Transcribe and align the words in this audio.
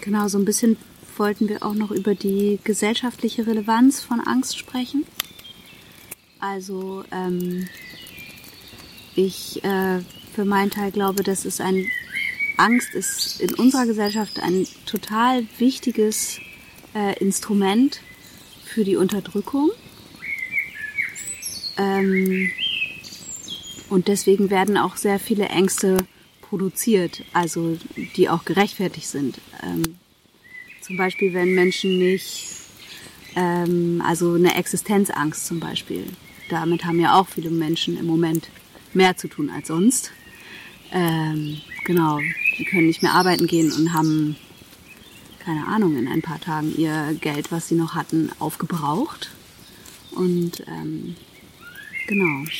Genau, 0.00 0.28
so 0.28 0.38
ein 0.38 0.44
bisschen 0.44 0.76
wollten 1.16 1.48
wir 1.48 1.62
auch 1.62 1.74
noch 1.74 1.90
über 1.90 2.14
die 2.14 2.58
gesellschaftliche 2.64 3.46
Relevanz 3.46 4.00
von 4.00 4.20
Angst 4.20 4.56
sprechen. 4.56 5.04
Also 6.38 7.04
ähm, 7.12 7.68
ich 9.14 9.62
äh, 9.62 10.00
für 10.34 10.46
meinen 10.46 10.70
Teil 10.70 10.90
glaube, 10.90 11.22
dass 11.22 11.44
es 11.44 11.60
ein 11.60 11.86
Angst 12.56 12.94
ist 12.94 13.40
in 13.40 13.54
unserer 13.54 13.86
Gesellschaft 13.86 14.40
ein 14.40 14.66
total 14.86 15.46
wichtiges 15.58 16.40
äh, 16.94 17.18
Instrument 17.18 18.00
für 18.64 18.84
die 18.84 18.96
Unterdrückung. 18.96 19.70
Ähm, 21.76 22.50
und 23.90 24.08
deswegen 24.08 24.50
werden 24.50 24.78
auch 24.78 24.96
sehr 24.96 25.18
viele 25.18 25.46
Ängste 25.46 25.98
produziert, 26.42 27.22
also 27.32 27.78
die 28.16 28.28
auch 28.28 28.44
gerechtfertigt 28.44 29.06
sind. 29.06 29.40
Ähm, 29.62 29.89
zum 30.90 30.96
Beispiel, 30.96 31.32
wenn 31.32 31.54
Menschen 31.54 32.00
nicht, 32.00 32.48
ähm, 33.36 34.02
also 34.04 34.34
eine 34.34 34.56
Existenzangst 34.56 35.46
zum 35.46 35.60
Beispiel, 35.60 36.04
damit 36.48 36.84
haben 36.84 36.98
ja 36.98 37.14
auch 37.14 37.28
viele 37.28 37.48
Menschen 37.50 37.96
im 37.96 38.06
Moment 38.06 38.48
mehr 38.92 39.16
zu 39.16 39.28
tun 39.28 39.50
als 39.50 39.68
sonst. 39.68 40.10
Ähm, 40.90 41.60
genau, 41.84 42.18
die 42.58 42.64
können 42.64 42.88
nicht 42.88 43.04
mehr 43.04 43.14
arbeiten 43.14 43.46
gehen 43.46 43.70
und 43.70 43.92
haben, 43.92 44.34
keine 45.38 45.64
Ahnung, 45.68 45.96
in 45.96 46.08
ein 46.08 46.22
paar 46.22 46.40
Tagen 46.40 46.74
ihr 46.76 47.16
Geld, 47.20 47.52
was 47.52 47.68
sie 47.68 47.76
noch 47.76 47.94
hatten, 47.94 48.32
aufgebraucht. 48.40 49.30
Und 50.10 50.64
ähm, 50.66 51.14
genau, 52.08 52.50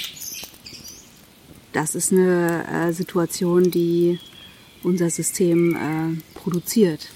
das 1.73 1.97
ist 1.97 2.13
eine 2.13 2.65
äh, 2.69 2.93
Situation, 2.93 3.73
die 3.73 4.21
unser 4.85 5.11
System 5.11 5.75
äh, 5.75 6.39
produziert. 6.39 7.09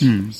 Hm. 0.00 0.32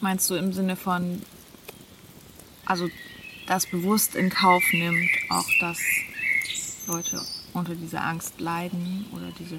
Meinst 0.00 0.28
du 0.28 0.34
im 0.34 0.52
Sinne 0.52 0.76
von, 0.76 1.22
also 2.66 2.88
das 3.46 3.66
bewusst 3.66 4.16
in 4.16 4.28
Kauf 4.28 4.62
nimmt, 4.72 5.08
auch 5.30 5.48
dass 5.60 5.78
Leute 6.86 7.22
unter 7.52 7.74
dieser 7.74 8.04
Angst 8.04 8.40
leiden 8.40 9.06
oder 9.12 9.30
diese 9.38 9.58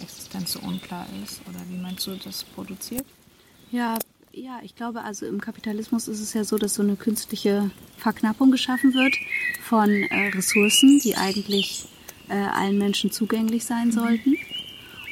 Existenz 0.00 0.52
so 0.52 0.60
unklar 0.60 1.06
ist? 1.24 1.40
Oder 1.48 1.60
wie 1.68 1.78
meinst 1.78 2.06
du 2.06 2.16
das 2.16 2.42
produziert? 2.42 3.06
Ja, 3.70 3.98
ja, 4.32 4.60
ich 4.64 4.74
glaube, 4.74 5.02
also 5.02 5.26
im 5.26 5.40
Kapitalismus 5.40 6.08
ist 6.08 6.20
es 6.20 6.34
ja 6.34 6.42
so, 6.42 6.58
dass 6.58 6.74
so 6.74 6.82
eine 6.82 6.96
künstliche 6.96 7.70
Verknappung 7.98 8.50
geschaffen 8.50 8.94
wird 8.94 9.14
von 9.62 9.88
äh, 9.88 10.28
Ressourcen, 10.28 10.98
die 10.98 11.16
eigentlich 11.16 11.86
äh, 12.32 12.36
allen 12.36 12.78
Menschen 12.78 13.12
zugänglich 13.12 13.64
sein 13.64 13.92
sollten. 13.92 14.36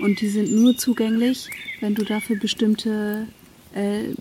Und 0.00 0.20
die 0.20 0.28
sind 0.28 0.50
nur 0.50 0.76
zugänglich, 0.76 1.50
wenn 1.80 1.94
du 1.94 2.04
dafür 2.04 2.36
bestimmte 2.36 3.26
äh, 3.74 4.14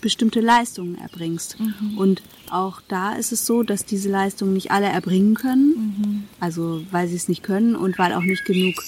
bestimmte 0.00 0.40
Leistungen 0.40 0.98
erbringst. 0.98 1.58
Mhm. 1.60 1.98
Und 1.98 2.22
auch 2.50 2.80
da 2.88 3.12
ist 3.12 3.32
es 3.32 3.46
so, 3.46 3.62
dass 3.62 3.84
diese 3.84 4.08
Leistungen 4.08 4.54
nicht 4.54 4.70
alle 4.70 4.86
erbringen 4.86 5.34
können, 5.34 5.68
mhm. 5.68 6.24
also 6.40 6.84
weil 6.90 7.08
sie 7.08 7.16
es 7.16 7.28
nicht 7.28 7.42
können 7.42 7.76
und 7.76 7.98
weil 7.98 8.14
auch 8.14 8.22
nicht 8.22 8.44
genug 8.44 8.82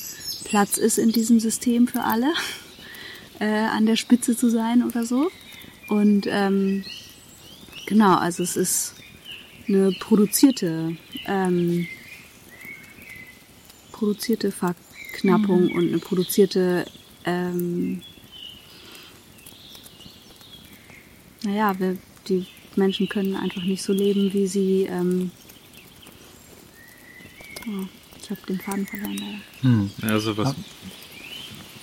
Platz 0.45 0.77
ist 0.77 0.99
in 0.99 1.13
diesem 1.13 1.41
System 1.41 1.87
für 1.87 2.03
alle, 2.03 2.33
äh, 3.39 3.47
an 3.47 3.87
der 3.87 3.97
Spitze 3.97 4.37
zu 4.37 4.51
sein 4.51 4.83
oder 4.83 5.05
so. 5.05 5.31
Und 5.89 6.27
ähm, 6.29 6.85
genau, 7.87 8.17
also 8.17 8.43
es 8.43 8.57
ist 8.57 8.95
eine 9.69 9.93
produzierte, 10.01 10.97
ähm, 11.27 11.87
produzierte 14.03 14.51
Verknappung 14.51 15.67
mhm. 15.67 15.77
und 15.77 15.89
eine 15.89 15.99
produzierte 15.99 16.87
ähm, 17.25 18.03
naja, 21.45 21.79
wir, 21.79 21.97
die 22.29 22.47
Menschen 22.75 23.09
können 23.09 23.37
einfach 23.37 23.63
nicht 23.63 23.83
so 23.83 23.93
leben, 23.93 24.33
wie 24.33 24.49
sie. 24.49 24.89
Ähm, 24.91 25.31
oh, 27.67 27.87
ich 28.21 28.29
habe 28.29 28.41
den 28.49 28.61
Faden 28.61 28.87
verloren. 28.87 29.43
Hm. 29.61 29.91
Also 30.03 30.37
was, 30.37 30.55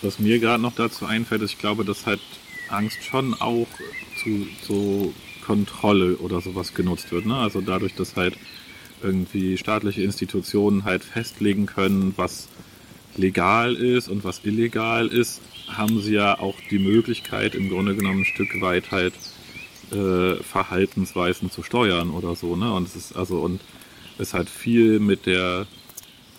was 0.02 0.19
mir 0.19 0.40
gerade 0.40 0.62
noch 0.62 0.75
dazu 0.75 1.06
einfällt, 1.06 1.41
ist, 1.41 1.52
ich 1.52 1.59
glaube, 1.59 1.85
dass 1.85 2.06
halt 2.06 2.22
Angst 2.68 3.02
schon 3.03 3.34
auch 3.34 3.68
zu 4.22 4.46
so 4.62 5.13
Kontrolle 5.46 6.18
oder 6.18 6.41
sowas 6.41 6.74
genutzt 6.74 7.13
wird. 7.13 7.25
Ne? 7.25 7.35
Also 7.35 7.62
dadurch, 7.62 7.96
dass 7.96 8.18
halt 8.18 8.38
irgendwie 9.04 9.58
staatliche 9.58 10.02
Institutionen 10.02 10.84
halt 10.84 11.04
festlegen 11.04 11.66
können, 11.66 12.14
was 12.16 12.48
legal 13.16 13.76
ist 13.76 14.08
und 14.08 14.24
was 14.24 14.42
illegal 14.44 15.08
ist, 15.08 15.42
haben 15.68 16.02
sie 16.02 16.14
ja 16.14 16.40
auch 16.40 16.56
die 16.70 16.80
Möglichkeit, 16.80 17.56
im 17.56 17.70
Grunde 17.70 17.96
genommen 17.96 18.22
ein 18.22 18.26
Stück 18.26 18.62
weit 18.62 18.92
halt 18.92 19.14
äh, 19.92 20.36
Verhaltensweisen 20.44 21.52
zu 21.52 21.64
steuern 21.64 22.12
oder 22.12 22.36
so, 22.36 22.56
ne? 22.56 22.74
Und 22.74 22.88
es 22.88 22.96
ist 22.96 23.16
also 23.16 23.40
und 23.40 23.62
es 24.18 24.34
hat 24.34 24.50
viel 24.50 25.00
mit 25.00 25.26
der 25.26 25.68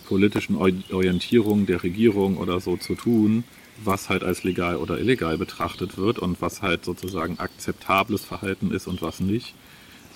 politischen 0.07 0.57
Orientierung 0.57 1.67
der 1.67 1.83
Regierung 1.83 2.37
oder 2.37 2.61
so 2.61 2.77
zu 2.77 2.95
tun, 2.95 3.45
was 3.83 4.09
halt 4.09 4.25
als 4.25 4.43
legal 4.43 4.77
oder 4.77 4.99
illegal 4.99 5.39
betrachtet 5.39 5.97
wird 5.97 6.19
und 6.19 6.43
was 6.43 6.63
halt 6.63 6.85
sozusagen 6.85 7.39
akzeptables 7.39 8.25
Verhalten 8.25 8.73
ist 8.73 8.87
und 8.87 9.03
was 9.03 9.21
nicht. 9.21 9.55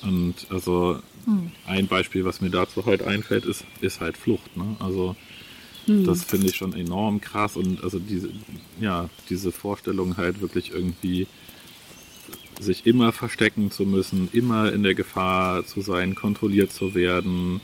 Und 0.02 0.46
also 0.50 0.98
hm. 1.24 1.50
ein 1.66 1.86
Beispiel, 1.86 2.24
was 2.24 2.40
mir 2.40 2.50
dazu 2.50 2.86
halt 2.86 3.02
einfällt, 3.02 3.44
ist, 3.44 3.64
ist 3.80 4.00
halt 4.00 4.16
Flucht. 4.16 4.56
Ne? 4.56 4.76
Also 4.78 5.16
hm. 5.86 6.04
das 6.04 6.24
finde 6.24 6.46
ich 6.48 6.56
schon 6.56 6.74
enorm 6.74 7.20
krass 7.20 7.56
und 7.56 7.82
also 7.82 7.98
diese, 7.98 8.30
ja, 8.80 9.08
diese 9.28 9.52
Vorstellung 9.52 10.16
halt 10.16 10.40
wirklich 10.40 10.72
irgendwie 10.72 11.26
sich 12.60 12.86
immer 12.86 13.12
verstecken 13.12 13.70
zu 13.70 13.84
müssen, 13.84 14.28
immer 14.32 14.72
in 14.72 14.82
der 14.82 14.94
Gefahr 14.94 15.66
zu 15.66 15.80
sein, 15.80 16.14
kontrolliert 16.14 16.72
zu 16.72 16.94
werden 16.94 17.60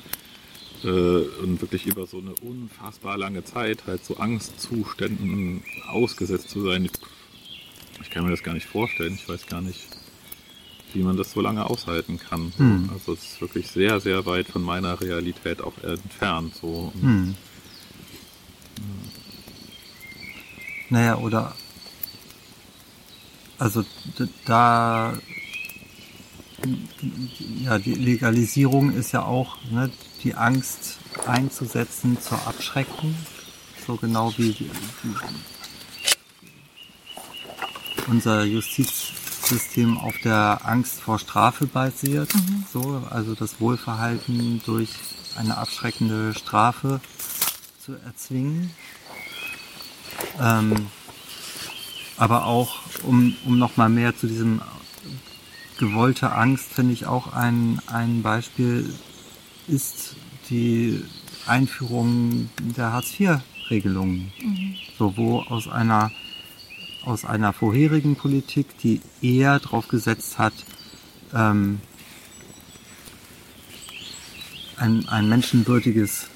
äh, 0.85 0.89
und 0.89 1.61
wirklich 1.61 1.87
über 1.87 2.07
so 2.07 2.19
eine 2.19 2.35
unfassbar 2.43 3.17
lange 3.17 3.45
Zeit 3.45 3.87
halt 3.87 4.05
zu 4.05 4.19
Angstzuständen 4.19 5.63
ausgesetzt 5.89 6.51
zu 6.51 6.63
sein. 6.63 6.91
Ich 8.03 8.11
kann 8.11 8.25
mir 8.25 8.31
das 8.31 8.43
gar 8.43 8.55
nicht 8.55 8.67
vorstellen. 8.67 9.15
Ich 9.15 9.29
weiß 9.29 9.47
gar 9.47 9.61
nicht, 9.61 9.87
wie 10.95 11.03
man 11.03 11.17
das 11.17 11.33
so 11.33 11.41
lange 11.41 11.65
aushalten 11.69 12.19
kann. 12.19 12.53
Hm. 12.57 12.91
Also 12.93 13.13
es 13.13 13.23
ist 13.23 13.41
wirklich 13.41 13.69
sehr, 13.69 14.01
sehr 14.01 14.27
weit 14.27 14.49
von 14.49 14.63
meiner 14.63 15.01
Realität 15.01 15.61
auch 15.61 15.77
entfernt. 15.83 16.55
So. 16.61 16.93
Hm. 17.01 17.35
Naja, 20.89 21.17
oder 21.19 21.55
also 23.59 23.85
da 24.47 25.15
ja, 27.63 27.79
die 27.79 27.95
Legalisierung 27.95 28.93
ist 28.93 29.13
ja 29.13 29.23
auch 29.23 29.57
ne, 29.71 29.91
die 30.25 30.35
Angst 30.35 30.99
einzusetzen 31.27 32.19
zur 32.21 32.47
Abschreckung, 32.47 33.15
so 33.87 33.97
genau 33.97 34.33
wie, 34.37 34.55
wie 34.59 35.15
unser 38.09 38.45
Justizsystem 39.51 39.99
auf 39.99 40.17
der 40.19 40.61
Angst 40.65 41.01
vor 41.01 41.19
Strafe 41.19 41.67
basiert. 41.67 42.33
Mhm. 42.35 42.65
So, 42.73 43.03
also 43.11 43.35
das 43.35 43.61
Wohlverhalten 43.61 44.63
durch 44.65 44.91
eine 45.37 45.57
abschreckende 45.57 46.35
Strafe 46.35 47.01
zu 47.85 47.95
erzwingen. 48.05 48.71
Ähm, 50.41 50.87
aber 52.17 52.47
auch, 52.47 52.81
um, 53.03 53.35
um 53.45 53.59
nochmal 53.59 53.89
mehr 53.89 54.17
zu 54.17 54.27
diesem 54.27 54.61
gewollte 55.79 56.33
Angst, 56.33 56.73
finde 56.73 56.93
ich 56.93 57.07
auch 57.07 57.33
ein, 57.33 57.81
ein 57.87 58.23
Beispiel, 58.23 58.93
ist 59.67 60.15
die 60.51 61.03
Einführung 61.47 62.51
der 62.77 62.93
Hartz-IV-Regelungen. 62.93 64.33
Mhm. 64.43 64.75
So, 64.99 65.17
wo 65.17 65.41
aus 65.41 65.69
einer, 65.69 66.13
aus 67.05 67.25
einer 67.25 67.53
vorherigen 67.53 68.17
Politik, 68.17 68.79
die 68.79 69.01
eher 69.23 69.59
darauf 69.59 69.89
gesetzt 69.89 70.39
hat, 70.39 70.53
ähm, 71.35 71.81
ein, 74.77 75.09
ein 75.09 75.29
menschenwürdiges, 75.29 76.29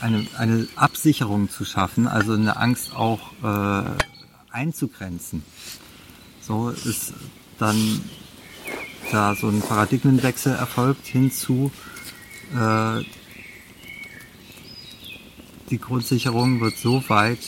eine, 0.00 0.26
eine 0.38 0.66
Absicherung 0.76 1.50
zu 1.50 1.64
schaffen, 1.64 2.06
also 2.06 2.32
eine 2.34 2.56
Angst 2.56 2.94
auch 2.94 3.32
äh, 3.42 3.90
einzugrenzen. 4.50 5.42
So 6.40 6.70
ist 6.70 7.12
dann 7.58 8.00
da 9.10 9.34
so 9.34 9.48
ein 9.48 9.60
Paradigmenwechsel 9.60 10.54
erfolgt 10.54 11.06
hinzu, 11.06 11.70
äh, 12.54 13.02
die 15.70 15.78
Grundsicherung 15.78 16.60
wird 16.60 16.76
so 16.76 17.08
weit 17.08 17.38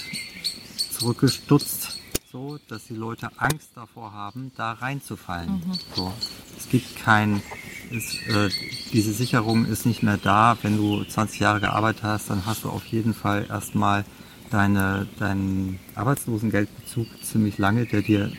zurückgestutzt, 0.92 1.98
so, 2.32 2.58
dass 2.68 2.86
die 2.86 2.94
Leute 2.94 3.28
Angst 3.36 3.68
davor 3.74 4.12
haben, 4.14 4.52
da 4.56 4.72
reinzufallen. 4.72 5.62
So. 5.94 6.10
Es 6.58 6.66
gibt 6.70 6.96
kein, 6.96 7.42
es, 7.90 8.14
äh, 8.26 8.48
diese 8.92 9.12
Sicherung 9.12 9.66
ist 9.66 9.84
nicht 9.84 10.02
mehr 10.02 10.16
da. 10.16 10.56
Wenn 10.62 10.78
du 10.78 11.04
20 11.04 11.40
Jahre 11.40 11.60
gearbeitet 11.60 12.02
hast, 12.02 12.30
dann 12.30 12.46
hast 12.46 12.64
du 12.64 12.70
auf 12.70 12.86
jeden 12.86 13.12
Fall 13.12 13.46
erstmal 13.50 14.06
deine, 14.50 15.06
deinen 15.18 15.78
Arbeitslosengeldbezug 15.94 17.06
ziemlich 17.22 17.58
lange, 17.58 17.84
der 17.84 18.00
dir 18.00 18.32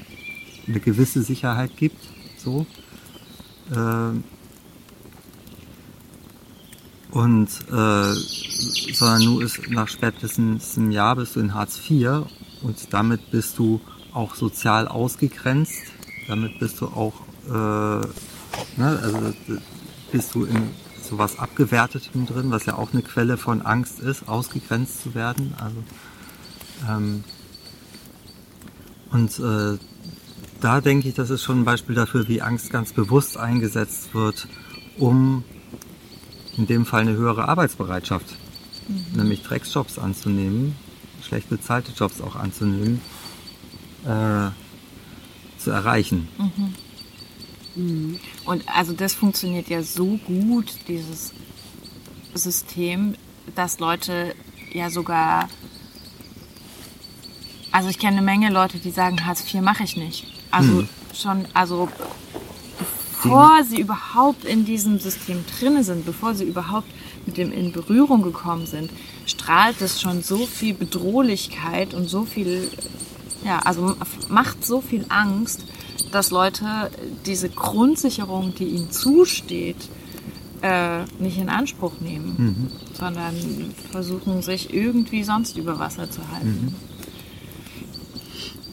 eine 0.67 0.79
gewisse 0.79 1.21
Sicherheit 1.21 1.77
gibt. 1.77 2.03
So. 2.37 2.65
Ähm, 3.75 4.23
und 7.11 7.47
äh, 7.71 8.13
sondern 8.93 9.23
nur 9.23 9.43
ist 9.43 9.69
nach 9.69 9.87
spätestens 9.87 10.77
einem 10.79 10.89
Jahr 10.89 11.15
bist 11.15 11.35
du 11.35 11.41
in 11.41 11.53
Hartz 11.53 11.79
IV 11.87 12.25
und 12.63 12.93
damit 12.93 13.31
bist 13.31 13.57
du 13.57 13.81
auch 14.13 14.35
sozial 14.35 14.87
ausgegrenzt. 14.87 15.81
Damit 16.27 16.59
bist 16.59 16.81
du 16.81 16.87
auch, 16.87 17.13
äh, 17.47 17.51
ne, 17.51 18.07
also 18.77 19.33
bist 20.11 20.35
du 20.35 20.45
in 20.45 20.69
sowas 21.01 21.37
Abgewertetem 21.37 22.25
drin, 22.25 22.51
was 22.51 22.65
ja 22.65 22.77
auch 22.77 22.93
eine 22.93 23.01
Quelle 23.01 23.37
von 23.37 23.61
Angst 23.61 23.99
ist, 23.99 24.27
ausgegrenzt 24.27 25.03
zu 25.03 25.15
werden. 25.15 25.53
Also 25.59 25.83
ähm, 26.89 27.23
und 29.11 29.39
äh, 29.39 29.77
da 30.61 30.81
denke 30.81 31.09
ich, 31.09 31.15
das 31.15 31.29
ist 31.29 31.43
schon 31.43 31.61
ein 31.61 31.65
Beispiel 31.65 31.95
dafür, 31.95 32.27
wie 32.27 32.41
Angst 32.41 32.71
ganz 32.71 32.93
bewusst 32.93 33.37
eingesetzt 33.37 34.13
wird, 34.13 34.47
um 34.97 35.43
in 36.57 36.67
dem 36.67 36.85
Fall 36.85 37.01
eine 37.01 37.13
höhere 37.13 37.47
Arbeitsbereitschaft, 37.47 38.25
nämlich 39.13 39.43
Drecksjobs 39.43 39.99
anzunehmen, 39.99 40.75
schlecht 41.23 41.49
bezahlte 41.49 41.91
Jobs 41.91 42.21
auch 42.21 42.35
anzunehmen, 42.35 43.01
äh, 44.05 44.49
zu 45.57 45.71
erreichen. 45.71 46.27
Und 48.45 48.63
also 48.67 48.93
das 48.93 49.13
funktioniert 49.13 49.67
ja 49.69 49.81
so 49.81 50.17
gut, 50.17 50.75
dieses 50.87 51.33
System, 52.33 53.15
dass 53.55 53.79
Leute 53.79 54.35
ja 54.71 54.89
sogar. 54.89 55.49
Also 57.71 57.89
ich 57.89 57.97
kenne 57.97 58.17
eine 58.17 58.25
Menge 58.25 58.51
Leute, 58.51 58.77
die 58.77 58.91
sagen, 58.91 59.25
Hartz 59.25 59.41
IV 59.51 59.61
mache 59.61 59.83
ich 59.83 59.97
nicht. 59.97 60.27
Also 60.51 60.83
schon, 61.13 61.45
also 61.55 61.89
bevor 63.23 63.63
sie 63.63 63.79
überhaupt 63.79 64.45
in 64.45 64.65
diesem 64.65 64.99
System 64.99 65.43
drin 65.59 65.83
sind, 65.83 66.05
bevor 66.05 66.35
sie 66.35 66.43
überhaupt 66.43 66.87
mit 67.25 67.37
dem 67.37 67.51
in 67.51 67.71
Berührung 67.71 68.21
gekommen 68.21 68.65
sind, 68.65 68.89
strahlt 69.25 69.81
es 69.81 70.01
schon 70.01 70.21
so 70.21 70.45
viel 70.45 70.73
Bedrohlichkeit 70.73 71.93
und 71.93 72.09
so 72.09 72.23
viel, 72.25 72.69
ja, 73.45 73.59
also 73.59 73.95
macht 74.29 74.65
so 74.65 74.81
viel 74.81 75.05
Angst, 75.09 75.65
dass 76.11 76.31
Leute 76.31 76.91
diese 77.25 77.49
Grundsicherung, 77.49 78.53
die 78.55 78.65
ihnen 78.65 78.91
zusteht, 78.91 79.77
äh, 80.61 81.03
nicht 81.19 81.37
in 81.37 81.49
Anspruch 81.49 81.93
nehmen, 81.99 82.71
sondern 82.93 83.35
versuchen, 83.91 84.41
sich 84.41 84.73
irgendwie 84.73 85.23
sonst 85.23 85.57
über 85.57 85.79
Wasser 85.79 86.09
zu 86.09 86.21
halten. 86.31 86.73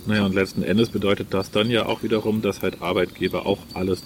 Naja, 0.06 0.25
und 0.25 0.35
letzten 0.35 0.62
Endes 0.62 0.88
bedeutet 0.88 1.29
das 1.35 1.50
dann 1.50 1.70
ja 1.70 1.87
auch 1.87 2.02
wiederum, 2.02 2.43
dass 2.43 2.62
halt 2.62 2.81
Arbeitgeber 2.81 3.47
auch 3.47 3.58
alles 3.75 4.02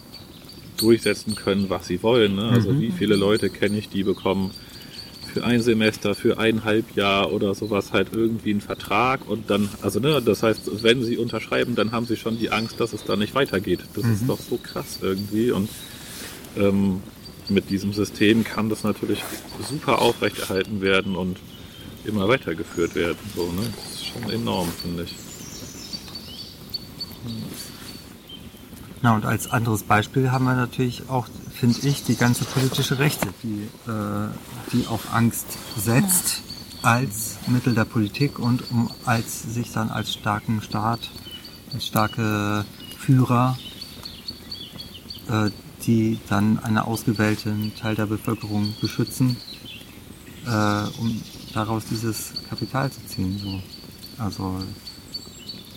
durchsetzen 0.76 1.34
können, 1.34 1.70
was 1.70 1.86
sie 1.86 2.02
wollen. 2.02 2.36
Ne? 2.36 2.48
Also 2.48 2.78
wie 2.78 2.90
viele 2.90 3.16
Leute 3.16 3.50
kenne 3.50 3.78
ich, 3.78 3.88
die 3.88 4.02
bekommen 4.02 4.50
für 5.32 5.44
ein 5.44 5.62
Semester, 5.62 6.14
für 6.14 6.38
ein 6.38 6.64
Halbjahr 6.64 7.32
oder 7.32 7.54
sowas 7.54 7.92
halt 7.92 8.08
irgendwie 8.12 8.52
einen 8.52 8.60
Vertrag 8.60 9.28
und 9.28 9.50
dann, 9.50 9.68
also 9.82 9.98
ne, 9.98 10.22
das 10.24 10.44
heißt, 10.44 10.82
wenn 10.84 11.02
sie 11.02 11.16
unterschreiben, 11.16 11.74
dann 11.74 11.90
haben 11.90 12.06
sie 12.06 12.16
schon 12.16 12.38
die 12.38 12.50
Angst, 12.50 12.78
dass 12.78 12.92
es 12.92 13.04
da 13.04 13.16
nicht 13.16 13.34
weitergeht. 13.34 13.80
Das 13.94 14.04
ist 14.04 14.28
doch 14.28 14.38
so 14.38 14.58
krass 14.58 15.00
irgendwie 15.02 15.50
und 15.50 15.68
ähm, 16.56 17.00
mit 17.48 17.68
diesem 17.68 17.92
System 17.92 18.44
kann 18.44 18.68
das 18.68 18.84
natürlich 18.84 19.24
super 19.68 20.00
aufrechterhalten 20.00 20.80
werden 20.80 21.16
und 21.16 21.38
immer 22.04 22.28
weitergeführt 22.28 22.94
werden. 22.94 23.18
So, 23.34 23.50
ne? 23.50 23.62
Das 23.74 23.94
ist 23.94 24.06
schon 24.06 24.30
enorm, 24.30 24.68
finde 24.82 25.02
ich. 25.02 25.14
Na, 29.04 29.14
und 29.14 29.26
als 29.26 29.50
anderes 29.50 29.82
Beispiel 29.82 30.32
haben 30.32 30.46
wir 30.46 30.54
natürlich 30.54 31.10
auch, 31.10 31.26
finde 31.52 31.86
ich, 31.86 32.04
die 32.04 32.16
ganze 32.16 32.46
politische 32.46 32.98
Rechte, 32.98 33.28
die, 33.42 33.68
äh, 33.86 34.28
die 34.72 34.86
auf 34.86 35.12
Angst 35.12 35.44
setzt 35.76 36.40
als 36.80 37.36
Mittel 37.46 37.74
der 37.74 37.84
Politik 37.84 38.38
und 38.38 38.70
um 38.70 38.90
als 39.04 39.42
sich 39.42 39.72
dann 39.72 39.90
als 39.90 40.14
starken 40.14 40.62
Staat, 40.62 41.10
als 41.74 41.86
starke 41.86 42.64
Führer, 42.98 43.58
äh, 45.28 45.50
die 45.82 46.18
dann 46.30 46.58
einen 46.60 46.78
ausgewählten 46.78 47.74
Teil 47.76 47.96
der 47.96 48.06
Bevölkerung 48.06 48.74
beschützen, 48.80 49.36
äh, 50.46 50.50
um 50.98 51.20
daraus 51.52 51.84
dieses 51.84 52.32
Kapital 52.48 52.90
zu 52.90 53.04
ziehen. 53.04 53.38
So. 53.38 53.60
Also 54.16 54.62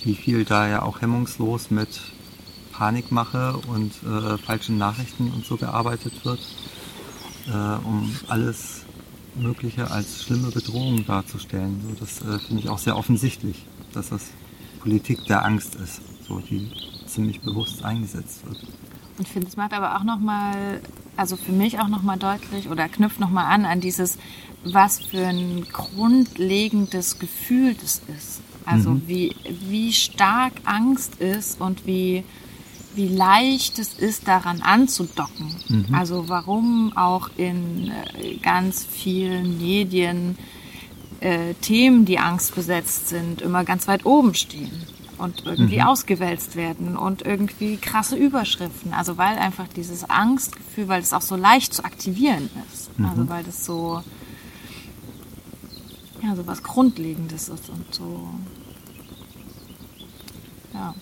wie 0.06 0.16
viel 0.16 0.46
da 0.46 0.70
ja 0.70 0.84
auch 0.84 1.02
hemmungslos 1.02 1.72
mit 1.72 1.90
Panikmache 2.78 3.58
und 3.68 3.92
äh, 4.04 4.38
falschen 4.38 4.78
Nachrichten 4.78 5.32
und 5.32 5.46
so 5.46 5.58
gearbeitet 5.58 6.14
wird, 6.24 6.40
äh, 7.48 7.86
um 7.86 8.16
alles 8.28 8.86
Mögliche 9.36 9.90
als 9.90 10.24
schlimme 10.24 10.52
Bedrohung 10.52 11.04
darzustellen. 11.06 11.82
So, 11.82 11.96
das 12.00 12.22
äh, 12.22 12.40
finde 12.40 12.64
ich 12.64 12.70
auch 12.70 12.78
sehr 12.78 12.96
offensichtlich, 12.96 13.66
dass 13.94 14.10
das 14.10 14.28
Politik 14.80 15.26
der 15.26 15.44
Angst 15.44 15.76
ist, 15.76 16.02
so 16.28 16.40
die 16.40 16.72
ziemlich 17.08 17.42
bewusst 17.42 17.84
eingesetzt 17.84 18.46
wird. 18.46 18.58
Und 19.18 19.26
ich 19.26 19.30
finde, 19.30 19.48
es 19.48 19.58
macht 19.58 19.74
aber 19.74 19.98
auch 19.98 20.04
nochmal, 20.04 20.82
also 21.16 21.36
für 21.36 21.52
mich 21.52 21.80
auch 21.80 21.88
nochmal 21.88 22.20
deutlich 22.20 22.70
oder 22.70 22.88
knüpft 22.88 23.20
nochmal 23.20 23.46
an 23.46 23.66
an 23.66 23.82
dieses, 23.82 24.20
was 24.64 25.00
für 25.00 25.26
ein 25.26 25.66
grundlegendes 25.72 27.18
Gefühl 27.18 27.74
das 27.74 28.04
ist. 28.16 28.42
Also 28.66 29.00
wie, 29.08 29.34
wie 29.70 29.94
stark 29.94 30.52
Angst 30.66 31.16
ist 31.16 31.62
und 31.62 31.88
wie, 31.88 32.24
wie 32.98 33.08
leicht 33.08 33.80
es 33.80 33.94
ist, 33.94 34.28
daran 34.28 34.62
anzudocken. 34.62 35.56
Also 35.94 36.28
warum 36.28 36.92
auch 36.98 37.30
in 37.38 37.92
äh, 38.18 38.36
ganz 38.38 38.84
vielen 38.84 39.58
Medien 39.60 40.38
äh, 41.20 41.54
Themen, 41.62 42.06
die 42.06 42.20
angstbesetzt 42.20 43.08
sind, 43.10 43.42
immer 43.42 43.64
ganz 43.64 43.88
weit 43.88 44.06
oben 44.06 44.34
stehen 44.34 44.72
und 45.18 45.46
irgendwie 45.46 45.82
ausgewälzt 45.82 46.56
werden 46.56 46.98
und 46.98 47.22
irgendwie 47.22 47.78
krasse 47.78 48.16
Überschriften. 48.16 48.94
Also 48.94 49.18
weil 49.18 49.38
einfach 49.38 49.68
dieses 49.68 50.10
Angstgefühl, 50.10 50.88
weil 50.88 51.02
es 51.02 51.14
auch 51.14 51.22
so 51.22 51.36
leicht 51.36 51.74
zu 51.74 51.86
aktivieren 51.86 52.50
ist. 52.72 52.90
Also 53.04 53.30
weil 53.30 53.44
das 53.44 53.64
so 53.64 54.04
ja 56.24 56.36
so 56.36 56.48
was 56.48 56.64
Grundlegendes 56.64 57.50
ist 57.50 57.70
und 57.70 57.94
so 57.94 58.30
ja. 60.74 60.94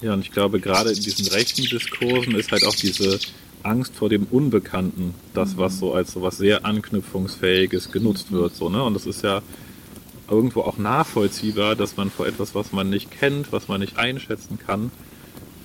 Ja, 0.00 0.14
und 0.14 0.20
ich 0.20 0.30
glaube, 0.30 0.60
gerade 0.60 0.90
in 0.90 1.00
diesen 1.00 1.26
rechten 1.28 1.62
Diskursen 1.62 2.34
ist 2.36 2.52
halt 2.52 2.64
auch 2.64 2.74
diese 2.74 3.18
Angst 3.62 3.96
vor 3.96 4.08
dem 4.08 4.24
Unbekannten, 4.30 5.14
das, 5.34 5.56
was 5.56 5.78
so 5.78 5.92
als 5.92 6.12
so 6.12 6.22
was 6.22 6.38
sehr 6.38 6.64
Anknüpfungsfähiges 6.64 7.90
genutzt 7.90 8.30
wird, 8.30 8.54
so, 8.54 8.68
ne? 8.68 8.82
Und 8.82 8.94
das 8.94 9.06
ist 9.06 9.22
ja 9.22 9.42
irgendwo 10.30 10.60
auch 10.60 10.78
nachvollziehbar, 10.78 11.74
dass 11.74 11.96
man 11.96 12.10
vor 12.10 12.26
etwas, 12.26 12.54
was 12.54 12.72
man 12.72 12.90
nicht 12.90 13.10
kennt, 13.10 13.50
was 13.52 13.66
man 13.68 13.80
nicht 13.80 13.98
einschätzen 13.98 14.58
kann, 14.64 14.90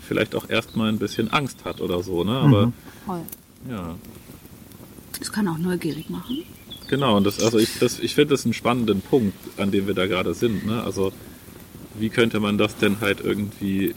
vielleicht 0.08 0.36
auch 0.36 0.50
erstmal 0.50 0.90
ein 0.90 1.00
bisschen 1.00 1.32
Angst 1.32 1.66
hat 1.66 1.82
oder 1.82 2.02
so, 2.02 2.24
ne? 2.24 2.38
Aber, 2.38 2.74
Voll. 3.06 3.22
ja. 3.70 3.96
Das 5.20 5.32
kann 5.32 5.48
auch 5.48 5.60
neugierig 5.60 6.10
machen. 6.10 6.44
Genau, 6.88 7.18
und 7.18 7.26
das, 7.26 7.42
also 7.42 7.60
ich, 7.60 7.80
das, 7.80 8.00
ich 8.00 8.16
finde 8.16 8.34
das 8.34 8.46
einen 8.46 8.54
spannenden 8.54 9.02
Punkt, 9.02 9.38
an 9.58 9.72
dem 9.72 9.88
wir 9.88 9.94
da 9.94 10.06
gerade 10.06 10.34
sind. 10.34 10.66
Ne? 10.66 10.84
Also 10.84 11.12
wie 11.98 12.10
könnte 12.10 12.40
man 12.40 12.58
das 12.58 12.78
denn 12.78 13.00
halt 13.00 13.22
irgendwie 13.22 13.96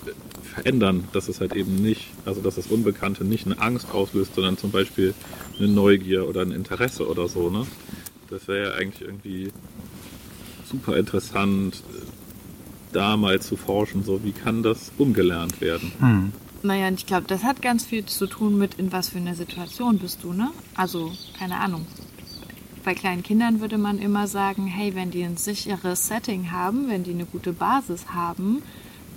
verändern, 0.56 1.04
dass 1.12 1.28
es 1.28 1.40
halt 1.40 1.54
eben 1.54 1.76
nicht, 1.76 2.08
also 2.24 2.40
dass 2.40 2.54
das 2.54 2.68
Unbekannte 2.68 3.24
nicht 3.24 3.44
eine 3.44 3.60
Angst 3.60 3.90
auslöst, 3.92 4.34
sondern 4.34 4.56
zum 4.56 4.70
Beispiel 4.70 5.12
eine 5.58 5.68
Neugier 5.68 6.26
oder 6.26 6.40
ein 6.40 6.50
Interesse 6.50 7.06
oder 7.06 7.28
so. 7.28 7.50
Ne? 7.50 7.66
Das 8.30 8.48
wäre 8.48 8.70
ja 8.70 8.74
eigentlich 8.74 9.02
irgendwie 9.02 9.52
super 10.70 10.96
interessant, 10.96 11.82
da 12.92 13.18
mal 13.18 13.40
zu 13.40 13.56
forschen, 13.56 14.02
so 14.02 14.24
wie 14.24 14.32
kann 14.32 14.62
das 14.62 14.92
umgelernt 14.96 15.60
werden. 15.60 16.32
Naja, 16.62 16.88
und 16.88 16.94
ich 16.94 17.06
glaube, 17.06 17.26
das 17.26 17.44
hat 17.44 17.60
ganz 17.60 17.84
viel 17.84 18.06
zu 18.06 18.26
tun 18.26 18.56
mit, 18.56 18.74
in 18.74 18.90
was 18.90 19.10
für 19.10 19.18
einer 19.18 19.34
Situation 19.34 19.98
bist 19.98 20.24
du, 20.24 20.32
ne? 20.32 20.50
Also, 20.74 21.12
keine 21.38 21.58
Ahnung. 21.60 21.86
Bei 22.82 22.94
kleinen 22.94 23.22
Kindern 23.22 23.60
würde 23.60 23.76
man 23.76 23.98
immer 23.98 24.26
sagen, 24.26 24.66
hey, 24.66 24.94
wenn 24.94 25.10
die 25.10 25.22
ein 25.22 25.36
sicheres 25.36 26.08
Setting 26.08 26.50
haben, 26.50 26.88
wenn 26.88 27.04
die 27.04 27.10
eine 27.10 27.26
gute 27.26 27.52
Basis 27.52 28.06
haben, 28.14 28.62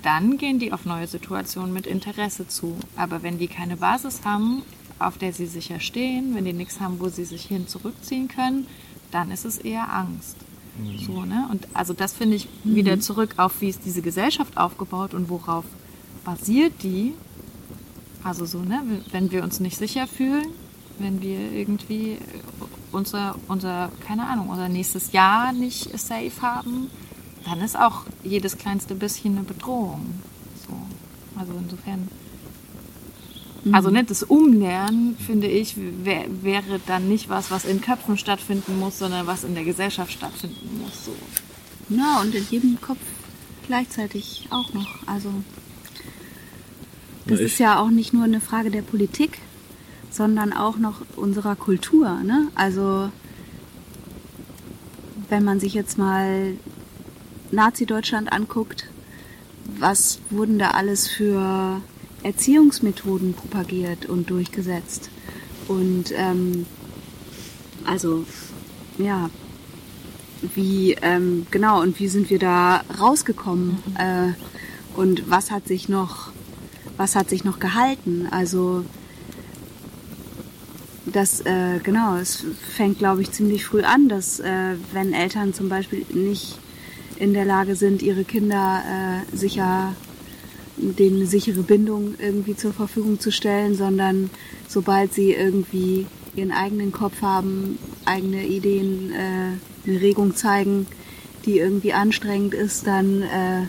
dann 0.04 0.38
gehen 0.38 0.60
die 0.60 0.74
auf 0.74 0.86
neue 0.86 1.08
Situationen 1.08 1.74
mit 1.74 1.88
Interesse 1.88 2.48
zu. 2.48 2.78
Aber 2.96 3.24
wenn 3.24 3.38
die 3.38 3.48
keine 3.48 3.78
Basis 3.78 4.22
haben, 4.24 4.64
auf 5.00 5.18
der 5.18 5.34
sie 5.34 5.46
sicher 5.46 5.80
stehen, 5.80 6.36
wenn 6.36 6.46
die 6.46 6.54
nichts 6.54 6.80
haben, 6.80 7.00
wo 7.00 7.10
sie 7.10 7.26
sich 7.26 7.46
hin 7.46 7.68
zurückziehen 7.68 8.28
können, 8.28 8.68
dann 9.12 9.32
ist 9.32 9.46
es 9.46 9.58
eher 9.58 9.94
Angst. 9.94 10.36
So, 11.06 11.26
ne? 11.26 11.48
Und 11.52 11.68
also 11.74 11.94
das 11.94 12.14
finde 12.14 12.38
ich 12.38 12.48
wieder 12.64 13.00
zurück 13.00 13.34
auf, 13.38 13.60
wie 13.60 13.70
ist 13.70 13.84
diese 13.86 14.02
Gesellschaft 14.02 14.58
aufgebaut 14.58 15.14
und 15.14 15.30
worauf 15.30 15.66
basiert 16.24 16.74
die. 16.84 17.14
Also 18.24 18.46
so, 18.46 18.60
ne, 18.60 18.82
wenn 19.12 19.32
wir 19.32 19.44
uns 19.44 19.60
nicht 19.60 19.78
sicher 19.78 20.08
fühlen, 20.08 20.48
wenn 20.98 21.22
wir 21.22 21.52
irgendwie 21.52 22.18
unser, 22.92 23.36
unser, 23.48 23.92
keine 24.06 24.28
Ahnung, 24.28 24.50
unser 24.50 24.70
nächstes 24.70 25.12
Jahr 25.12 25.52
nicht 25.54 25.98
safe 25.98 26.42
haben, 26.42 26.90
dann 27.46 27.62
ist 27.62 27.78
auch 27.78 28.06
jedes 28.24 28.58
kleinste 28.58 28.96
bisschen 28.96 29.38
eine 29.38 29.46
Bedrohung. 29.46 30.06
So. 30.68 30.74
Also 31.40 31.54
insofern. 31.60 32.08
Also 33.72 33.90
ne, 33.90 34.06
das 34.06 34.24
Umlernen, 34.24 35.18
finde 35.18 35.48
ich, 35.48 35.76
wär, 35.78 36.26
wäre 36.42 36.80
dann 36.88 37.10
nicht 37.10 37.28
was, 37.28 37.52
was 37.52 37.66
in 37.66 37.82
Köpfen 37.82 38.18
stattfinden 38.18 38.80
muss, 38.80 39.00
sondern 39.00 39.28
was 39.28 39.44
in 39.44 39.54
der 39.54 39.66
Gesellschaft 39.66 40.14
stattfinden 40.14 40.82
muss. 40.82 41.06
So. 41.06 41.16
Ja, 41.90 42.22
und 42.22 42.34
in 42.34 42.46
jedem 42.50 42.80
Kopf 42.80 43.00
gleichzeitig 43.68 44.48
auch 44.50 44.74
noch. 44.74 45.08
Also 45.08 45.30
das 47.26 47.40
ist 47.40 47.60
ja 47.60 47.80
auch 47.80 47.90
nicht 47.90 48.14
nur 48.14 48.24
eine 48.24 48.42
Frage 48.42 48.72
der 48.72 48.82
Politik, 48.82 49.40
sondern 50.10 50.54
auch 50.54 50.78
noch 50.78 51.02
unserer 51.16 51.56
Kultur. 51.56 52.22
Ne? 52.24 52.48
Also 52.56 53.12
wenn 55.30 55.44
man 55.44 55.60
sich 55.60 55.76
jetzt 55.76 55.98
mal 55.98 56.56
Nazi-Deutschland 57.52 58.32
anguckt, 58.32 58.86
was 59.78 60.20
wurden 60.30 60.60
da 60.60 60.72
alles 60.72 61.08
für 61.08 61.82
Erziehungsmethoden 62.24 63.34
propagiert 63.34 64.06
und 64.08 64.30
durchgesetzt? 64.30 65.10
Und 65.68 66.12
ähm, 66.16 66.66
also 67.86 68.26
ja, 68.98 69.30
wie 70.56 70.94
ähm, 71.02 71.48
genau 71.52 71.82
und 71.82 72.00
wie 72.00 72.08
sind 72.08 72.30
wir 72.30 72.40
da 72.40 72.84
rausgekommen? 73.00 73.78
Äh, 73.98 74.34
und 74.98 75.30
was 75.30 75.52
hat 75.52 75.68
sich 75.68 75.90
noch 75.90 76.32
was 76.98 77.16
hat 77.16 77.30
sich 77.30 77.44
noch 77.44 77.60
gehalten? 77.60 78.28
Also 78.32 78.84
das 81.06 81.42
äh, 81.42 81.80
genau 81.82 82.16
es 82.16 82.44
fängt 82.76 83.00
glaube 83.00 83.22
ich 83.22 83.32
ziemlich 83.32 83.66
früh 83.66 83.84
an 83.84 84.10
dass 84.10 84.40
äh, 84.40 84.76
wenn 84.94 85.14
Eltern 85.14 85.54
zum 85.54 85.70
Beispiel 85.70 86.06
nicht 86.14 86.58
in 87.20 87.34
der 87.34 87.46
Lage 87.46 87.76
sind 87.76 88.02
ihre 88.02 88.24
Kinder 88.24 88.82
äh, 88.86 89.36
sicher 89.36 89.94
denen 90.82 91.18
eine 91.18 91.26
sichere 91.26 91.62
Bindung 91.62 92.16
irgendwie 92.20 92.56
zur 92.56 92.74
Verfügung 92.74 93.20
zu 93.20 93.32
stellen, 93.32 93.76
sondern 93.76 94.30
sobald 94.68 95.14
sie 95.14 95.34
irgendwie 95.34 96.06
ihren 96.36 96.52
eigenen 96.52 96.92
Kopf 96.92 97.22
haben, 97.22 97.78
eigene 98.06 98.46
Ideen, 98.46 99.12
äh, 99.12 99.90
eine 99.90 100.02
Regung 100.02 100.36
zeigen, 100.36 100.88
die 101.46 101.58
irgendwie 101.60 101.94
anstrengend 101.94 102.54
ist, 102.54 102.88
dann, 102.88 103.24
äh, 103.24 103.68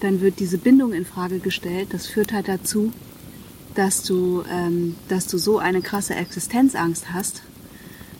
dann 0.00 0.20
wird 0.20 0.40
diese 0.40 0.58
Bindung 0.58 0.92
in 0.92 1.06
Frage 1.06 1.38
gestellt. 1.38 1.88
Das 1.92 2.06
führt 2.06 2.32
halt 2.32 2.48
dazu, 2.48 2.92
dass 3.74 4.02
du, 4.02 4.42
ähm, 4.50 4.96
dass 5.08 5.26
du 5.26 5.38
so 5.38 5.58
eine 5.58 5.80
krasse 5.80 6.14
Existenzangst 6.14 7.12
hast. 7.12 7.42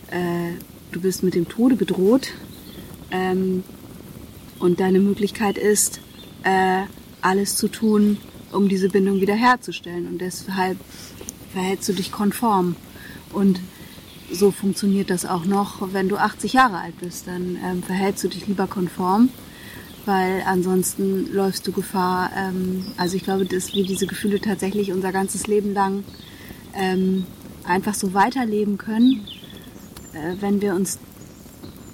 Äh, 0.09 0.53
du 0.91 1.01
bist 1.01 1.21
mit 1.21 1.35
dem 1.35 1.47
Tode 1.47 1.75
bedroht 1.75 2.33
ähm, 3.11 3.63
und 4.59 4.79
deine 4.79 4.99
Möglichkeit 4.99 5.57
ist, 5.57 5.99
äh, 6.43 6.83
alles 7.21 7.55
zu 7.55 7.67
tun, 7.67 8.17
um 8.51 8.69
diese 8.69 8.89
Bindung 8.89 9.21
wiederherzustellen. 9.21 10.07
Und 10.07 10.19
deshalb 10.19 10.77
verhältst 11.51 11.89
du 11.89 11.93
dich 11.93 12.11
konform. 12.11 12.75
Und 13.33 13.59
so 14.31 14.51
funktioniert 14.51 15.09
das 15.09 15.25
auch 15.25 15.45
noch, 15.45 15.93
wenn 15.93 16.09
du 16.09 16.17
80 16.17 16.53
Jahre 16.53 16.79
alt 16.79 16.99
bist. 16.99 17.27
Dann 17.27 17.57
ähm, 17.63 17.83
verhältst 17.83 18.23
du 18.23 18.27
dich 18.27 18.47
lieber 18.47 18.67
konform, 18.67 19.29
weil 20.05 20.43
ansonsten 20.45 21.31
läufst 21.33 21.65
du 21.67 21.71
Gefahr. 21.71 22.31
Ähm, 22.35 22.85
also 22.97 23.15
ich 23.15 23.23
glaube, 23.23 23.45
dass 23.45 23.73
wir 23.73 23.85
diese 23.85 24.07
Gefühle 24.07 24.39
tatsächlich 24.39 24.91
unser 24.91 25.11
ganzes 25.11 25.47
Leben 25.47 25.73
lang 25.73 26.03
ähm, 26.73 27.25
einfach 27.65 27.93
so 27.93 28.13
weiterleben 28.13 28.77
können, 28.77 29.27
äh, 30.13 30.35
wenn 30.39 30.61
wir 30.61 30.75
uns 30.75 30.99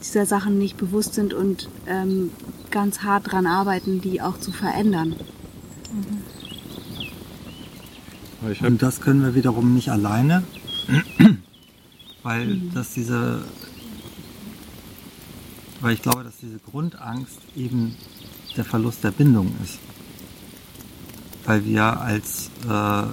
dieser 0.03 0.25
Sachen 0.25 0.57
nicht 0.57 0.77
bewusst 0.77 1.13
sind 1.13 1.33
und 1.33 1.69
ähm, 1.87 2.31
ganz 2.71 2.99
hart 2.99 3.31
dran 3.31 3.47
arbeiten, 3.47 4.01
die 4.01 4.21
auch 4.21 4.39
zu 4.39 4.51
verändern. 4.51 5.15
Hab, 8.41 8.61
Und 8.61 8.81
das 8.81 9.01
können 9.01 9.21
wir 9.21 9.35
wiederum 9.35 9.73
nicht 9.73 9.89
alleine, 9.89 10.43
weil 12.23 12.59
das 12.73 12.93
diese, 12.93 13.43
weil 15.81 15.93
ich 15.93 16.01
glaube, 16.01 16.23
dass 16.23 16.37
diese 16.37 16.59
Grundangst 16.59 17.39
eben 17.55 17.95
der 18.57 18.65
Verlust 18.65 19.03
der 19.03 19.11
Bindung 19.11 19.51
ist. 19.63 19.79
Weil 21.45 21.65
wir 21.65 21.99
als 21.99 22.49
äh, 22.69 23.03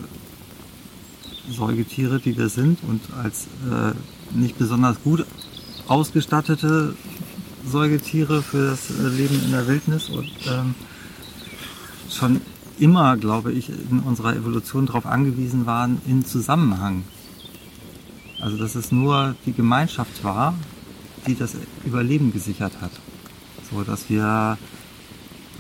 Säugetiere, 1.53 2.21
die 2.21 2.37
wir 2.37 2.49
sind 2.49 2.79
und 2.87 3.01
als 3.13 3.47
äh, 3.71 3.93
nicht 4.37 4.59
besonders 4.59 5.03
gut 5.03 5.27
ausgestattete 5.91 6.95
Säugetiere 7.67 8.43
für 8.43 8.71
das 8.71 8.91
äh, 8.91 9.09
Leben 9.09 9.43
in 9.45 9.51
der 9.51 9.67
Wildnis 9.67 10.09
und 10.09 10.31
ähm, 10.47 10.75
schon 12.09 12.41
immer, 12.79 13.17
glaube 13.17 13.53
ich, 13.53 13.69
in 13.69 14.01
unserer 14.01 14.35
Evolution 14.35 14.87
darauf 14.87 15.05
angewiesen 15.05 15.67
waren, 15.67 16.01
in 16.07 16.25
Zusammenhang. 16.25 17.05
Also 18.41 18.57
dass 18.57 18.77
es 18.77 18.93
nur 18.93 19.35
die 19.45 19.53
Gemeinschaft 19.53 20.25
war, 20.25 20.55
die 21.27 21.35
das 21.35 21.57
Überleben 21.85 22.33
gesichert 22.33 22.81
hat. 22.81 22.93
So 23.71 23.83
dass 23.83 24.09
wir 24.09 24.57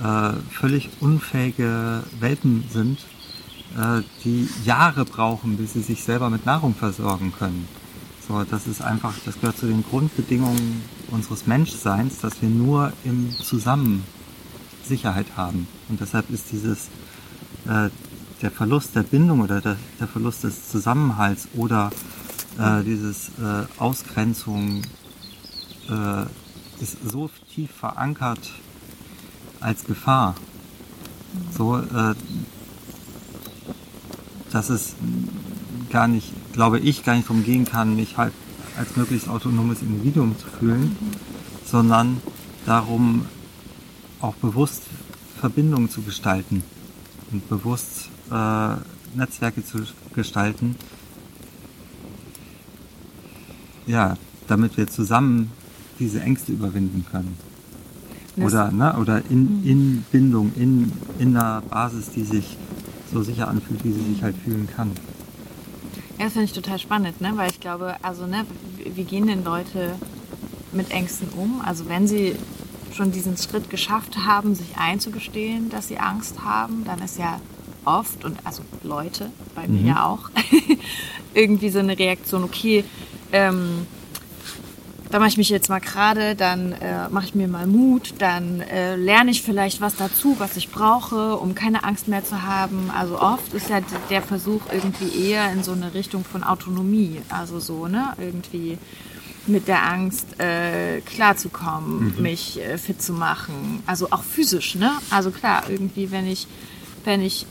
äh, 0.02 0.32
völlig 0.50 0.90
unfähige 1.00 2.04
Welpen 2.20 2.64
sind, 2.70 3.00
äh, 3.76 4.02
die 4.24 4.48
Jahre 4.64 5.04
brauchen, 5.04 5.56
bis 5.56 5.72
sie 5.72 5.82
sich 5.82 6.04
selber 6.04 6.30
mit 6.30 6.46
Nahrung 6.46 6.74
versorgen 6.74 7.32
können. 7.36 7.68
So, 8.30 8.44
das 8.44 8.68
ist 8.68 8.80
einfach, 8.80 9.12
das 9.24 9.40
gehört 9.40 9.58
zu 9.58 9.66
den 9.66 9.82
Grundbedingungen 9.82 10.84
unseres 11.10 11.48
Menschseins, 11.48 12.20
dass 12.20 12.40
wir 12.40 12.48
nur 12.48 12.92
im 13.02 13.28
Zusammen 13.32 14.04
Sicherheit 14.84 15.26
haben. 15.36 15.66
Und 15.88 16.00
deshalb 16.00 16.30
ist 16.30 16.52
dieses 16.52 16.90
äh, 17.66 17.90
der 18.40 18.50
Verlust 18.52 18.94
der 18.94 19.02
Bindung 19.02 19.40
oder 19.40 19.60
der, 19.60 19.76
der 19.98 20.06
Verlust 20.06 20.44
des 20.44 20.70
Zusammenhalts 20.70 21.48
oder 21.56 21.90
äh, 22.56 22.84
dieses 22.84 23.30
äh, 23.30 23.66
Ausgrenzung 23.78 24.82
äh, 25.88 26.22
ist 26.80 26.98
so 27.02 27.28
tief 27.52 27.72
verankert 27.72 28.48
als 29.58 29.82
Gefahr. 29.82 30.36
So, 31.58 31.78
äh, 31.78 32.14
dass 34.52 34.70
es 34.70 34.94
gar 35.90 36.06
nicht, 36.06 36.32
glaube 36.52 36.78
ich, 36.78 37.04
gar 37.04 37.14
nicht 37.14 37.28
darum 37.28 37.44
gehen 37.44 37.64
kann, 37.64 37.96
mich 37.96 38.16
halt 38.16 38.32
als 38.76 38.96
möglichst 38.96 39.28
autonomes 39.28 39.82
Individuum 39.82 40.38
zu 40.38 40.46
fühlen, 40.46 40.96
sondern 41.64 42.20
darum, 42.66 43.26
auch 44.20 44.34
bewusst 44.34 44.82
Verbindungen 45.38 45.88
zu 45.88 46.02
gestalten 46.02 46.62
und 47.32 47.48
bewusst 47.48 48.10
äh, 48.30 48.74
Netzwerke 49.14 49.64
zu 49.64 49.78
gestalten. 50.14 50.76
Ja, 53.86 54.16
damit 54.46 54.76
wir 54.76 54.86
zusammen 54.86 55.50
diese 55.98 56.20
Ängste 56.20 56.52
überwinden 56.52 57.04
können. 57.10 57.36
Oder, 58.36 58.70
ne, 58.70 58.96
oder 58.98 59.22
in, 59.30 59.64
in 59.64 60.04
Bindung, 60.10 60.52
in, 60.56 60.92
in 61.18 61.36
einer 61.36 61.62
Basis, 61.62 62.10
die 62.10 62.22
sich 62.22 62.56
so 63.12 63.22
sicher 63.22 63.48
anfühlt, 63.48 63.84
wie 63.84 63.92
sie 63.92 64.14
sich 64.14 64.22
halt 64.22 64.36
fühlen 64.36 64.68
kann. 64.74 64.92
Ja, 66.20 66.26
das 66.26 66.34
finde 66.34 66.44
ich 66.44 66.52
total 66.52 66.78
spannend, 66.78 67.22
ne? 67.22 67.32
weil 67.36 67.48
ich 67.48 67.60
glaube, 67.60 67.96
also 68.02 68.26
ne, 68.26 68.44
wie 68.76 69.04
gehen 69.04 69.26
denn 69.26 69.42
Leute 69.42 69.94
mit 70.70 70.90
Ängsten 70.90 71.30
um? 71.30 71.62
Also 71.64 71.88
wenn 71.88 72.06
sie 72.06 72.36
schon 72.92 73.10
diesen 73.10 73.38
Schritt 73.38 73.70
geschafft 73.70 74.18
haben, 74.18 74.54
sich 74.54 74.76
einzugestehen, 74.76 75.70
dass 75.70 75.88
sie 75.88 75.96
Angst 75.96 76.44
haben, 76.44 76.84
dann 76.84 77.00
ist 77.00 77.16
ja 77.16 77.40
oft, 77.86 78.22
und 78.22 78.36
also 78.44 78.62
Leute, 78.82 79.30
bei 79.54 79.66
mir 79.66 79.80
ja 79.80 80.04
auch, 80.04 80.28
irgendwie 81.34 81.70
so 81.70 81.78
eine 81.78 81.98
Reaktion, 81.98 82.44
okay, 82.44 82.84
ähm, 83.32 83.86
da 85.10 85.18
mache 85.18 85.28
ich 85.28 85.36
mich 85.36 85.48
jetzt 85.48 85.68
mal 85.68 85.80
gerade, 85.80 86.36
dann 86.36 86.72
äh, 86.72 87.08
mache 87.08 87.26
ich 87.26 87.34
mir 87.34 87.48
mal 87.48 87.66
Mut, 87.66 88.14
dann 88.18 88.60
äh, 88.60 88.96
lerne 88.96 89.32
ich 89.32 89.42
vielleicht 89.42 89.80
was 89.80 89.96
dazu, 89.96 90.36
was 90.38 90.56
ich 90.56 90.70
brauche, 90.70 91.36
um 91.36 91.54
keine 91.54 91.84
Angst 91.84 92.06
mehr 92.06 92.24
zu 92.24 92.42
haben. 92.42 92.90
Also 92.96 93.20
oft 93.20 93.52
ist 93.52 93.68
ja 93.68 93.80
der 94.08 94.22
Versuch 94.22 94.62
irgendwie 94.72 95.30
eher 95.30 95.52
in 95.52 95.64
so 95.64 95.72
eine 95.72 95.94
Richtung 95.94 96.24
von 96.24 96.44
Autonomie, 96.44 97.20
also 97.28 97.58
so, 97.58 97.88
ne, 97.88 98.14
irgendwie 98.18 98.78
mit 99.46 99.66
der 99.66 99.82
Angst 99.90 100.38
äh, 100.38 101.00
klarzukommen, 101.00 102.14
mich 102.22 102.60
äh, 102.60 102.78
fit 102.78 103.02
zu 103.02 103.12
machen, 103.12 103.82
also 103.86 104.08
auch 104.10 104.22
physisch, 104.22 104.76
ne? 104.76 104.92
Also 105.10 105.30
klar, 105.30 105.64
irgendwie, 105.68 106.12
wenn 106.12 106.26
ich, 106.26 106.46
wenn 107.04 107.20
ich 107.20 107.46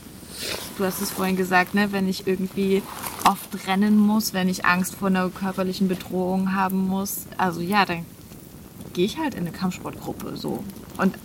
du 0.76 0.84
hast 0.84 1.00
es 1.00 1.10
vorhin 1.10 1.36
gesagt, 1.36 1.74
ne, 1.74 1.92
wenn 1.92 2.08
ich 2.08 2.26
irgendwie 2.26 2.82
oft 3.24 3.66
rennen 3.66 3.98
muss, 3.98 4.32
wenn 4.32 4.48
ich 4.48 4.64
Angst 4.64 4.94
vor 4.94 5.08
einer 5.08 5.28
körperlichen 5.28 5.88
Bedrohung 5.88 6.54
haben 6.54 6.88
muss, 6.88 7.26
also 7.36 7.60
ja, 7.60 7.84
dann 7.84 8.04
gehe 8.92 9.06
ich 9.06 9.18
halt 9.18 9.34
in 9.34 9.40
eine 9.40 9.52
Kampfsportgruppe 9.52 10.36
so. 10.36 10.64
Und 10.98 11.16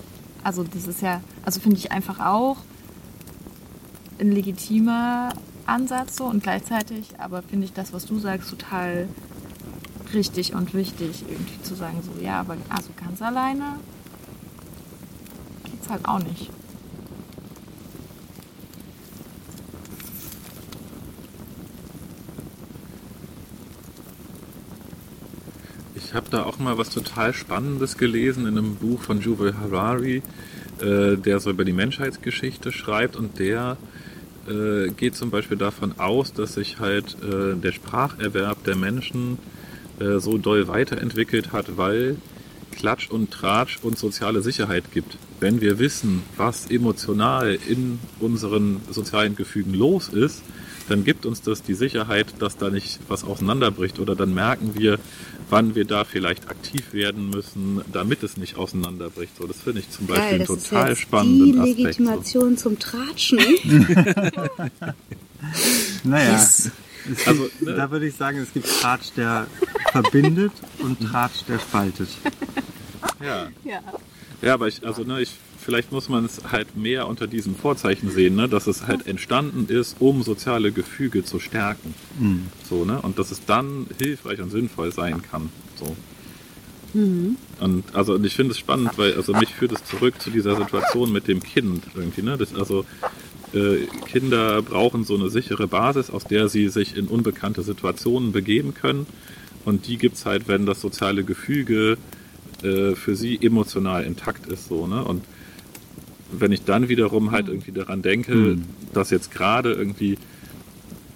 also 0.43 0.63
das 0.63 0.88
ist 0.88 1.01
ja, 1.01 1.22
also 1.43 1.60
finde 1.60 1.77
ich 1.77 1.91
einfach 1.91 2.19
auch 2.19 2.57
ein 4.19 4.31
legitimer 4.31 5.34
Ansatz 5.65 6.17
so 6.17 6.25
und 6.25 6.43
gleichzeitig, 6.43 7.19
aber 7.19 7.41
finde 7.41 7.65
ich 7.65 7.74
das, 7.74 7.93
was 7.93 8.05
du 8.05 8.19
sagst, 8.19 8.50
total 8.50 9.07
richtig 10.13 10.53
und 10.53 10.74
wichtig, 10.74 11.25
irgendwie 11.27 11.62
zu 11.63 11.75
sagen, 11.75 12.01
so 12.03 12.22
ja, 12.22 12.39
aber 12.39 12.57
also 12.69 12.89
ganz 12.95 13.22
alleine 13.22 13.79
geht's 15.63 15.89
halt 15.89 16.07
auch 16.07 16.19
nicht. 16.19 16.50
Ich 26.06 26.14
habe 26.14 26.30
da 26.30 26.44
auch 26.44 26.60
mal 26.60 26.78
was 26.78 26.92
total 26.92 27.34
Spannendes 27.34 27.98
gelesen 27.98 28.46
in 28.46 28.60
einem 28.60 28.76
Buch 28.76 29.02
von 29.02 29.22
Yuval 29.22 29.58
Harari, 29.58 30.22
äh, 30.80 31.18
der 31.18 31.40
so 31.40 31.50
über 31.50 31.66
die 31.66 31.74
Menschheitsgeschichte 31.74 32.72
schreibt 32.72 33.16
und 33.16 33.40
der 33.40 33.78
äh, 34.48 34.90
geht 34.92 35.16
zum 35.16 35.32
Beispiel 35.32 35.58
davon 35.58 35.98
aus, 35.98 36.32
dass 36.32 36.54
sich 36.54 36.80
halt 36.80 37.18
äh, 37.24 37.56
der 37.56 37.72
Spracherwerb 37.72 38.64
der 38.66 38.76
Menschen 38.76 39.40
äh, 40.00 40.20
so 40.20 40.38
doll 40.38 40.68
weiterentwickelt 40.68 41.52
hat, 41.52 41.76
weil 41.76 42.18
Klatsch 42.72 43.10
und 43.10 43.32
Tratsch 43.32 43.80
und 43.82 43.98
soziale 43.98 44.44
Sicherheit 44.44 44.92
gibt. 44.94 45.18
Wenn 45.40 45.60
wir 45.60 45.80
wissen, 45.80 46.22
was 46.38 46.70
emotional 46.70 47.58
in 47.68 47.98
unseren 48.20 48.82
sozialen 48.92 49.36
Gefügen 49.36 49.74
los 49.74 50.10
ist, 50.10 50.44
dann 50.88 51.04
gibt 51.04 51.26
uns 51.26 51.42
das 51.42 51.64
die 51.64 51.74
Sicherheit, 51.74 52.28
dass 52.40 52.58
da 52.58 52.70
nicht 52.70 53.00
was 53.08 53.24
auseinanderbricht 53.24 54.00
oder 54.00 54.16
dann 54.16 54.34
merken 54.34 54.76
wir, 54.76 55.00
wann 55.50 55.75
wir 55.75 55.86
da 55.86 56.04
vielleicht 56.04 56.50
aktiv 56.50 56.94
werden 56.94 57.30
müssen, 57.30 57.82
damit 57.92 58.24
es 58.24 58.38
nicht 58.38 58.56
auseinanderbricht. 58.58 59.38
So, 59.38 59.46
das 59.48 59.62
finde 59.62 59.82
ich 59.82 59.90
zum 59.92 60.08
Beispiel 60.08 60.24
Geil, 60.25 60.34
einen 60.34 60.42
ist 60.58 60.70
total 60.70 60.90
jetzt 60.90 61.02
spannenden 61.02 61.54
die 61.54 61.60
Aspekt. 61.60 61.78
So. 61.78 61.84
Legitimation 61.84 62.58
zum 62.58 62.80
Tratschen. 62.80 63.40
Naja, 66.04 66.32
Yes. 66.34 66.72
es 67.06 67.06
gibt, 67.18 67.28
Also, 67.28 67.50
ne? 67.62 67.74
da 67.75 67.92
würde 67.92 68.08
ich 68.08 68.16
sagen, 68.16 68.40
es 68.40 68.52
gibt 68.54 68.68
Tratsch, 68.68 69.12
der 69.16 69.48
verbindet 69.92 70.52
und 70.80 71.00
Tratsch, 71.02 71.44
der 71.48 71.60
spaltet. 71.60 72.10
Ja. 73.24 73.48
Ja. 73.64 73.82
Ja, 74.42 74.54
aber 74.56 74.68
ich, 74.68 74.86
also 74.86 75.04
ne, 75.04 75.22
ich, 75.22 75.32
vielleicht 75.65 75.91
muss 75.91 76.10
man 76.10 76.24
es 76.25 76.41
halt 76.51 76.77
mehr 76.77 77.07
unter 77.07 77.25
diesem 77.25 77.55
Vorzeichen 77.55 78.12
sehen, 78.12 78.36
ne, 78.36 78.48
dass 78.48 78.67
es 78.67 78.86
halt 78.86 79.07
entstanden 79.07 79.65
ist, 79.67 79.98
um 80.00 80.22
soziale 80.22 80.72
Gefüge 80.72 81.25
zu 81.25 81.39
stärken. 81.39 81.95
Mhm. 82.19 82.48
So, 82.69 82.86
ne? 82.86 83.01
Und 83.01 83.17
dass 83.17 83.31
es 83.31 83.43
dann 83.45 83.88
hilfreich 83.98 84.39
und 84.41 84.51
sinnvoll 84.51 84.93
sein 84.93 85.24
kann. 85.24 85.50
So. 85.75 85.95
Und 87.60 87.84
also 87.93 88.13
und 88.13 88.25
ich 88.25 88.36
finde 88.36 88.51
es 88.51 88.60
spannend, 88.60 88.91
weil 88.98 89.15
also 89.15 89.34
mich 89.34 89.53
führt 89.53 89.74
es 89.74 89.84
zurück 89.84 90.22
zu 90.22 90.29
dieser 90.29 90.55
Situation 90.55 91.12
mit 91.12 91.27
dem 91.27 91.41
Kind 91.41 91.84
irgendwie. 91.95 92.22
Ne? 92.22 92.38
Das, 92.38 92.55
also 92.55 92.86
äh, 93.53 93.88
Kinder 94.05 94.62
brauchen 94.62 95.03
so 95.03 95.15
eine 95.15 95.29
sichere 95.29 95.67
Basis, 95.67 96.10
aus 96.10 96.24
der 96.24 96.48
sie 96.48 96.69
sich 96.69 96.95
in 96.95 97.07
unbekannte 97.07 97.63
Situationen 97.63 98.31
begeben 98.31 98.74
können. 98.75 99.07
Und 99.65 99.88
die 99.88 99.98
gibt's 99.98 100.25
halt, 100.25 100.48
wenn 100.48 100.65
das 100.65 100.79
soziale 100.79 101.24
Gefüge 101.24 101.98
äh, 102.63 102.95
für 102.95 103.15
sie 103.15 103.39
emotional 103.41 104.03
intakt 104.03 104.45
ist. 104.48 104.67
So, 104.67 104.88
ne? 104.88 105.03
Und 105.03 105.24
wenn 106.32 106.51
ich 106.51 106.63
dann 106.63 106.89
wiederum 106.89 107.32
halt 107.32 107.48
irgendwie 107.48 107.72
daran 107.72 108.01
denke, 108.01 108.34
Mhm. 108.36 108.63
dass 108.94 109.10
jetzt 109.10 109.32
gerade 109.32 109.74
irgendwie 109.74 110.17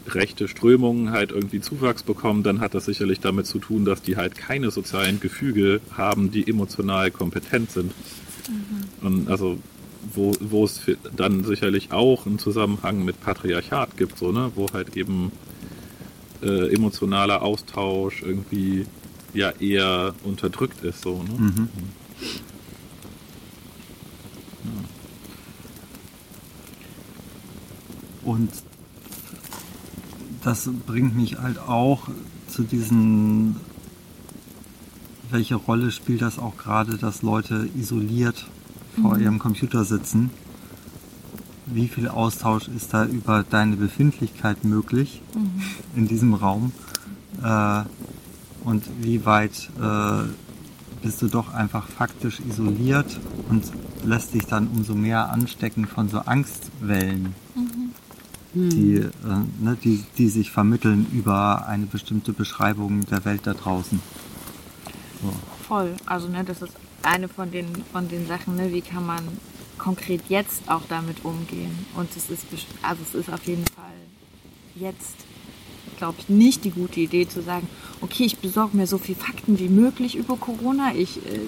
rechte 0.08 0.48
Strömungen 0.48 1.12
halt 1.12 1.32
irgendwie 1.32 1.62
Zuwachs 1.62 2.04
bekommen, 2.04 2.42
dann 2.44 2.60
hat 2.62 2.74
das 2.74 2.86
sicherlich 2.86 3.20
damit 3.20 3.46
zu 3.46 3.60
tun, 3.60 3.86
dass 3.86 4.02
die 4.02 4.18
halt 4.18 4.36
keine 4.36 4.72
sozialen 4.72 5.20
Gefüge 5.20 5.82
haben, 5.92 6.32
die 6.32 6.48
emotional 6.50 7.12
kompetent 7.12 7.72
sind. 7.72 7.92
Und 9.02 9.28
also 9.30 9.60
wo, 10.16 10.34
wo 10.40 10.66
es 10.66 10.82
dann 11.16 11.44
sicherlich 11.44 11.92
auch 11.92 12.26
einen 12.26 12.40
Zusammenhang 12.40 13.06
mit 13.06 13.22
Patriarchat 13.22 13.98
gibt, 13.98 14.18
so, 14.18 14.32
ne? 14.32 14.52
wo 14.56 14.68
halt 14.74 14.96
eben 14.98 15.32
äh, 16.42 16.74
emotionaler 16.74 17.42
Austausch 17.44 18.24
irgendwie 18.24 18.86
ja 19.34 19.52
eher 19.60 20.16
unterdrückt 20.24 20.84
ist. 20.84 21.02
So, 21.04 21.22
ne? 21.22 21.30
Mhm. 21.38 21.70
Und 28.40 28.52
das 30.44 30.70
bringt 30.88 31.14
mich 31.18 31.38
halt 31.40 31.60
auch 31.60 32.08
zu 32.48 32.64
diesen, 32.64 33.58
welche 35.30 35.56
Rolle 35.56 35.92
spielt 35.92 36.22
das 36.22 36.40
auch 36.40 36.56
gerade, 36.56 36.98
dass 36.98 37.22
Leute 37.22 37.68
isoliert 37.78 38.48
vor 39.02 39.18
ihrem 39.18 39.40
Computer 39.40 39.84
sitzen? 39.84 40.30
Wie 41.66 41.90
viel 41.90 42.08
Austausch 42.08 42.70
ist 42.70 42.94
da 42.94 43.06
über 43.06 43.44
deine 43.44 43.76
Befindlichkeit 43.76 44.64
möglich 44.64 45.22
in 45.98 46.08
diesem 46.08 46.34
Raum? 46.34 46.72
Äh, 47.44 47.84
und 48.64 48.86
wie 49.02 49.26
weit 49.26 49.70
äh, 49.80 50.24
bist 51.02 51.22
du 51.22 51.28
doch 51.28 51.54
einfach 51.54 51.88
faktisch 51.88 52.40
isoliert 52.40 53.20
und 53.50 53.64
lässt 54.04 54.34
dich 54.34 54.46
dann 54.46 54.68
umso 54.68 54.96
mehr 54.96 55.30
anstecken 55.32 55.86
von 55.86 56.10
so 56.10 56.20
Angstwellen, 56.20 57.36
die, 58.54 58.96
äh, 58.96 59.10
ne, 59.60 59.78
die, 59.84 60.04
die 60.18 60.30
sich 60.30 60.52
vermitteln 60.52 61.06
über 61.14 61.68
eine 61.68 61.86
bestimmte 61.86 62.34
Beschreibung 62.34 63.06
der 63.06 63.24
Welt 63.26 63.42
da 63.44 63.54
draußen. 63.54 64.00
So. 65.22 65.34
Voll. 65.68 65.96
Also 66.06 66.28
ne, 66.28 66.44
das 66.44 66.62
ist 66.62 66.74
eine 67.04 67.28
von 67.28 67.52
den 67.52 67.68
von 67.92 68.08
den 68.10 68.28
Sachen, 68.28 68.56
ne, 68.56 68.72
wie 68.72 68.82
kann 68.82 69.06
man 69.06 69.24
konkret 69.78 70.22
jetzt 70.30 70.70
auch 70.70 70.84
damit 70.90 71.24
umgehen. 71.24 71.72
Und 71.96 72.10
es 72.16 72.30
ist 72.30 72.46
also 72.82 73.02
es 73.04 73.16
ist 73.16 73.32
auf 73.32 73.44
jeden 73.46 73.66
Fall 73.76 73.86
jetzt, 74.76 75.16
glaube 75.98 76.16
ich, 76.20 76.30
nicht 76.30 76.64
die 76.66 76.72
gute 76.72 77.00
Idee 77.00 77.28
zu 77.28 77.42
sagen, 77.42 77.68
okay, 78.02 78.24
ich 78.24 78.40
besorge 78.40 78.76
mir 78.76 78.88
so 78.88 78.98
viel 78.98 79.16
Fakten 79.16 79.60
wie 79.60 79.70
möglich 79.70 80.16
über 80.16 80.38
Corona. 80.38 80.94
Ich 80.96 81.18
äh, 81.18 81.40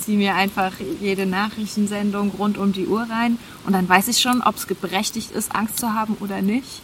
ziehe 0.00 0.18
mir 0.18 0.34
einfach 0.34 0.72
jede 1.00 1.26
Nachrichtensendung 1.26 2.30
rund 2.30 2.58
um 2.58 2.72
die 2.72 2.86
Uhr 2.86 3.06
rein 3.08 3.38
und 3.66 3.72
dann 3.72 3.88
weiß 3.88 4.08
ich 4.08 4.20
schon, 4.20 4.42
ob 4.42 4.56
es 4.56 4.66
berechtigt 4.66 5.30
ist, 5.30 5.54
Angst 5.54 5.78
zu 5.78 5.94
haben 5.94 6.16
oder 6.20 6.42
nicht. 6.42 6.82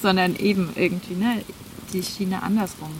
Sondern 0.00 0.34
eben 0.36 0.70
irgendwie, 0.74 1.14
ne, 1.14 1.44
die 1.92 2.02
Schiene 2.02 2.42
andersrum 2.42 2.90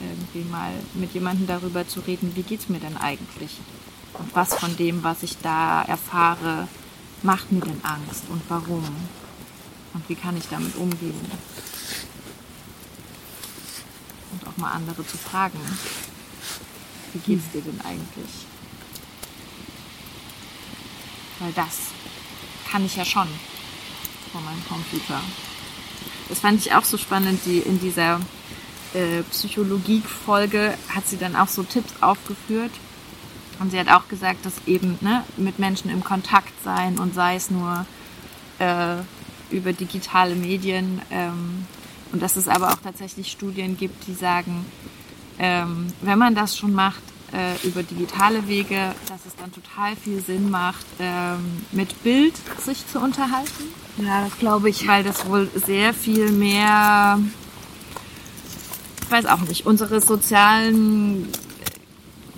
irgendwie 0.00 0.48
mal 0.50 0.72
mit 0.94 1.12
jemandem 1.12 1.46
darüber 1.46 1.86
zu 1.86 2.00
reden, 2.00 2.32
wie 2.34 2.42
geht's 2.42 2.68
mir 2.68 2.80
denn 2.80 2.96
eigentlich? 2.96 3.58
Und 4.14 4.34
was 4.34 4.54
von 4.54 4.76
dem, 4.76 5.02
was 5.02 5.22
ich 5.22 5.38
da 5.38 5.82
erfahre, 5.82 6.68
macht 7.22 7.52
mir 7.52 7.60
denn 7.60 7.80
Angst 7.82 8.24
und 8.28 8.42
warum? 8.48 8.84
Und 9.92 10.08
wie 10.08 10.14
kann 10.14 10.36
ich 10.36 10.48
damit 10.48 10.74
umgehen? 10.76 11.20
Und 14.32 14.46
auch 14.46 14.56
mal 14.56 14.72
andere 14.72 15.06
zu 15.06 15.18
fragen, 15.18 15.58
wie 17.12 17.18
geht's 17.18 17.50
dir 17.52 17.62
denn 17.62 17.80
eigentlich? 17.80 18.49
Weil 21.40 21.52
das 21.52 21.88
kann 22.70 22.84
ich 22.84 22.96
ja 22.96 23.04
schon 23.04 23.28
vor 24.30 24.40
meinem 24.42 24.64
Computer. 24.68 25.20
Das 26.28 26.38
fand 26.38 26.64
ich 26.64 26.72
auch 26.74 26.84
so 26.84 26.96
spannend, 26.96 27.40
die 27.44 27.58
in 27.58 27.80
dieser 27.80 28.20
äh, 28.94 29.22
Psychologie-Folge 29.30 30.74
hat 30.94 31.08
sie 31.08 31.16
dann 31.16 31.34
auch 31.34 31.48
so 31.48 31.62
Tipps 31.64 31.94
aufgeführt. 32.00 32.70
Und 33.58 33.72
sie 33.72 33.78
hat 33.78 33.88
auch 33.88 34.08
gesagt, 34.08 34.46
dass 34.46 34.54
eben 34.66 34.96
ne, 35.00 35.24
mit 35.36 35.58
Menschen 35.58 35.90
im 35.90 36.02
Kontakt 36.02 36.52
sein 36.64 36.98
und 36.98 37.14
sei 37.14 37.34
es 37.34 37.50
nur 37.50 37.84
äh, 38.58 38.96
über 39.50 39.72
digitale 39.72 40.34
Medien 40.34 41.02
ähm, 41.10 41.66
und 42.12 42.22
dass 42.22 42.36
es 42.36 42.48
aber 42.48 42.70
auch 42.70 42.78
tatsächlich 42.82 43.30
Studien 43.30 43.76
gibt, 43.76 44.06
die 44.06 44.14
sagen, 44.14 44.64
ähm, 45.38 45.92
wenn 46.00 46.18
man 46.18 46.34
das 46.34 46.56
schon 46.56 46.72
macht 46.72 47.02
äh, 47.32 47.66
über 47.66 47.82
digitale 47.82 48.46
Wege, 48.48 48.94
dass 49.08 49.26
es 49.26 49.36
dann 49.36 49.52
total 49.52 49.96
viel 49.96 50.22
Sinn 50.22 50.50
macht, 50.50 50.86
ähm, 50.98 51.64
mit 51.72 52.02
Bild 52.02 52.34
sich 52.64 52.86
zu 52.86 53.00
unterhalten. 53.00 53.64
Ja, 53.98 54.24
das 54.24 54.38
glaube 54.38 54.70
ich. 54.70 54.86
Weil 54.86 55.04
das 55.04 55.26
wohl 55.26 55.48
sehr 55.54 55.94
viel 55.94 56.32
mehr, 56.32 57.18
ich 59.02 59.10
weiß 59.10 59.26
auch 59.26 59.40
nicht, 59.40 59.66
unsere 59.66 60.00
sozialen 60.00 61.28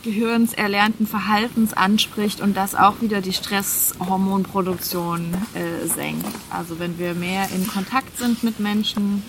Gehirns 0.03 0.53
erlernten 0.53 1.07
Verhaltens 1.07 1.73
anspricht 1.73 2.41
und 2.41 2.57
das 2.57 2.75
auch 2.75 3.01
wieder 3.01 3.21
die 3.21 3.33
Stresshormonproduktion 3.33 5.33
äh, 5.55 5.87
senkt. 5.87 6.27
Also 6.51 6.81
wenn 6.81 6.99
wir 6.99 7.15
mehr 7.15 7.49
in 7.55 7.69
Kontakt 7.69 8.19
sind 8.19 8.43
mit 8.43 8.59
Menschen, 8.59 9.23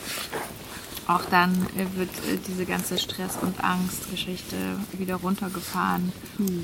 auch 1.07 1.25
dann 1.25 1.67
wird 1.95 2.09
äh, 2.09 2.37
diese 2.47 2.65
ganze 2.65 2.97
Stress- 2.97 3.37
und 3.41 3.63
Angstgeschichte 3.63 4.55
wieder 4.93 5.15
runtergefahren 5.15 6.11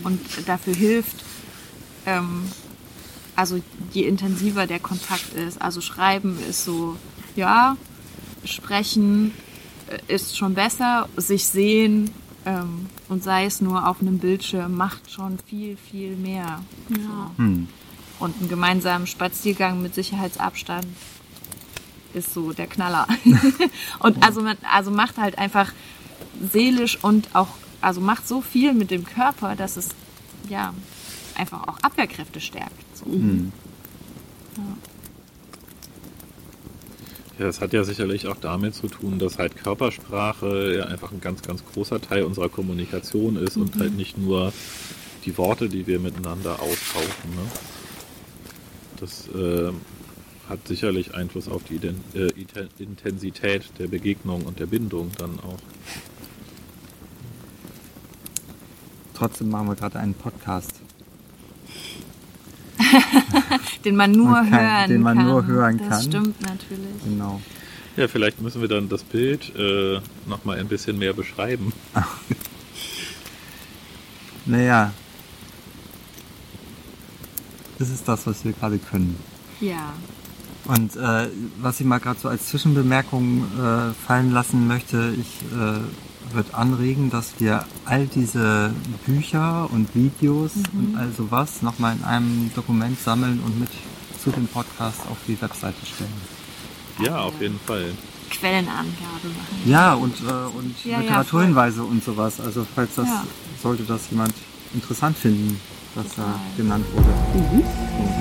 und 0.03 0.19
dafür 0.47 0.73
hilft, 0.73 1.23
ähm, 2.05 2.43
also 3.35 3.59
je 3.91 4.03
intensiver 4.03 4.67
der 4.67 4.79
Kontakt 4.79 5.33
ist, 5.33 5.61
also 5.61 5.81
Schreiben 5.81 6.37
ist 6.49 6.63
so, 6.65 6.95
ja, 7.35 7.77
Sprechen 8.43 9.33
äh, 9.87 10.13
ist 10.13 10.37
schon 10.37 10.53
besser, 10.53 11.09
sich 11.17 11.45
sehen 11.45 12.11
Ähm, 12.45 12.87
und 13.09 13.21
sei 13.21 13.45
es 13.45 13.59
nur 13.59 13.85
auf 13.87 14.01
einem 14.01 14.17
Bildschirm, 14.17 14.75
macht 14.75 15.11
schon 15.11 15.37
viel, 15.45 15.75
viel 15.75 16.15
mehr. 16.15 16.63
Ja. 16.89 17.31
Hm. 17.35 17.67
Und 18.19 18.39
einen 18.39 18.49
gemeinsamen 18.49 19.07
Spaziergang 19.07 19.81
mit 19.81 19.93
Sicherheitsabstand 19.93 20.87
ist 22.13 22.33
so 22.33 22.53
der 22.53 22.67
Knaller. 22.67 23.07
und 23.99 24.23
also, 24.23 24.43
also 24.71 24.91
macht 24.91 25.17
halt 25.17 25.37
einfach 25.37 25.71
seelisch 26.51 26.97
und 27.03 27.35
auch, 27.35 27.49
also 27.81 28.01
macht 28.01 28.27
so 28.27 28.41
viel 28.41 28.73
mit 28.73 28.91
dem 28.91 29.05
Körper, 29.05 29.55
dass 29.55 29.77
es 29.77 29.89
ja 30.49 30.73
einfach 31.35 31.67
auch 31.67 31.79
Abwehrkräfte 31.79 32.39
stärkt. 32.41 32.97
So. 32.97 33.05
Hm. 33.05 33.51
Ja, 37.37 37.45
das 37.45 37.61
hat 37.61 37.71
ja 37.71 37.85
sicherlich 37.85 38.27
auch 38.27 38.35
damit 38.35 38.75
zu 38.75 38.87
tun, 38.89 39.17
dass 39.17 39.37
halt 39.37 39.55
Körpersprache 39.55 40.75
ja 40.77 40.85
einfach 40.85 41.13
ein 41.13 41.21
ganz, 41.21 41.41
ganz 41.41 41.63
großer 41.63 42.01
Teil 42.01 42.23
unserer 42.23 42.49
Kommunikation 42.49 43.37
ist 43.37 43.55
und 43.55 43.79
halt 43.79 43.95
nicht 43.95 44.17
nur 44.17 44.51
die 45.23 45.37
Worte, 45.37 45.69
die 45.69 45.87
wir 45.87 45.99
miteinander 45.99 46.61
austauschen. 46.61 47.29
Ne? 47.29 47.51
Das 48.99 49.29
äh, 49.29 49.71
hat 50.49 50.67
sicherlich 50.67 51.13
Einfluss 51.13 51.47
auf 51.47 51.61
die 51.63 51.75
äh, 52.15 52.31
Intensität 52.79 53.69
der 53.77 53.87
Begegnung 53.87 54.41
und 54.43 54.59
der 54.59 54.65
Bindung 54.65 55.11
dann 55.17 55.39
auch. 55.39 55.59
Trotzdem 59.13 59.49
machen 59.49 59.67
wir 59.67 59.75
gerade 59.75 59.99
einen 59.99 60.13
Podcast. 60.13 60.73
Den 63.85 63.95
man 63.95 64.11
nur 64.11 64.29
Man 64.31 64.49
kann- 64.49 64.59
hören 64.59 64.89
den 64.89 65.01
man 65.01 65.17
kann. 65.17 65.27
nur 65.27 65.45
hören 65.45 65.77
das 65.77 65.87
kann. 65.89 66.01
stimmt 66.03 66.41
natürlich. 66.41 67.03
Genau. 67.03 67.41
Ja, 67.97 68.07
vielleicht 68.07 68.41
müssen 68.41 68.61
wir 68.61 68.67
dann 68.69 68.87
das 68.89 69.03
Bild 69.03 69.53
äh, 69.55 69.99
nochmal 70.27 70.57
ein 70.59 70.67
bisschen 70.67 70.97
mehr 70.97 71.13
beschreiben. 71.13 71.71
Naja. 74.45 74.91
Das 77.77 77.89
ist 77.89 78.07
das, 78.07 78.25
was 78.25 78.43
wir 78.45 78.53
gerade 78.53 78.79
können. 78.79 79.15
Ja. 79.61 79.93
Und 80.69 80.95
äh, 80.97 81.27
was 81.61 81.79
ich 81.79 81.85
mal 81.87 81.97
gerade 81.97 82.19
so 82.19 82.29
als 82.29 82.47
Zwischenbemerkung 82.49 83.43
äh, 83.57 84.05
fallen 84.05 84.31
lassen 84.31 84.67
möchte, 84.67 85.15
ich 85.19 85.41
äh, 85.51 86.35
würde 86.35 86.53
anregen, 86.53 87.09
dass 87.09 87.33
wir 87.39 87.65
all 87.85 88.05
diese 88.05 88.71
Bücher 89.07 89.67
und 89.71 89.95
Videos 89.95 90.51
und 90.73 90.95
all 90.95 91.11
sowas 91.17 91.63
nochmal 91.63 91.95
in 91.95 92.03
einem 92.03 92.51
Dokument 92.53 92.99
sammeln 92.99 93.39
und 93.43 93.59
mit 93.59 93.69
zu 94.23 94.29
dem 94.29 94.45
Podcast 94.45 94.99
auf 95.09 95.17
die 95.27 95.41
Webseite 95.41 95.83
stellen. 95.87 96.13
Ja, 97.03 97.17
auf 97.17 97.41
jeden 97.41 97.59
Fall. 97.65 97.85
Quellenangabe 98.29 98.85
machen. 98.93 99.61
Ja, 99.65 99.95
und, 99.95 100.13
äh, 100.21 100.55
und 100.55 100.85
Ja, 100.85 100.91
ja, 100.91 100.99
Literaturhinweise 100.99 101.81
und 101.83 102.03
sowas. 102.03 102.39
Also 102.39 102.67
falls 102.75 102.93
das, 102.95 103.07
Ja. 103.07 103.23
sollte 103.63 103.81
das 103.83 104.11
jemand 104.11 104.33
interessant 104.75 105.17
finden, 105.17 105.59
was 105.95 106.13
da 106.15 106.39
genannt 106.55 106.85
wurde. 106.93 108.18